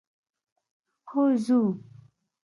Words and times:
هو 1.09 1.23
ځو. 1.45 1.59